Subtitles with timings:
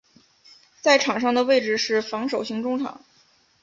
[0.81, 3.03] 在场上的位置是防守型中场。